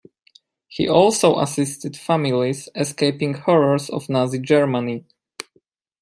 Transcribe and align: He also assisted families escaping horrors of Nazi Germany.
He 0.67 0.87
also 0.87 1.37
assisted 1.37 1.95
families 1.95 2.67
escaping 2.73 3.35
horrors 3.35 3.87
of 3.87 4.09
Nazi 4.09 4.39
Germany. 4.39 5.05